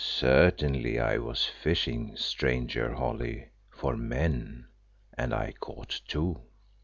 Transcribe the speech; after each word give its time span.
"Certainly 0.03 0.99
I 0.99 1.17
was 1.19 1.45
fishing, 1.45 2.15
stranger 2.17 2.95
Holly 2.95 3.49
for 3.69 3.95
men, 3.95 4.65
and 5.15 5.31
I 5.31 5.51
caught 5.51 6.01
two." 6.07 6.41